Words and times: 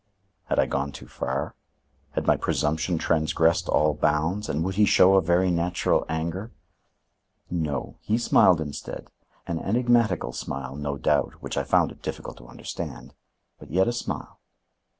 Had 0.45 0.57
I 0.57 0.65
gone 0.65 0.91
too 0.91 1.07
far? 1.07 1.53
Had 2.13 2.25
my 2.25 2.35
presumption 2.35 2.97
transgressed 2.97 3.69
all 3.69 3.93
bounds 3.93 4.49
and 4.49 4.63
would 4.63 4.73
he 4.73 4.83
show 4.85 5.13
a 5.13 5.21
very 5.21 5.51
natural 5.51 6.05
anger? 6.09 6.51
No, 7.51 7.97
he 8.01 8.17
smiled 8.17 8.59
instead, 8.59 9.09
an 9.45 9.59
enigmatical 9.59 10.33
smile, 10.33 10.75
no 10.75 10.97
doubt, 10.97 11.33
which 11.33 11.55
I 11.55 11.61
found 11.63 11.91
it 11.91 12.01
difficult 12.01 12.37
to 12.37 12.47
understand, 12.47 13.13
but 13.59 13.69
yet 13.69 13.87
a 13.87 13.93
smile. 13.93 14.39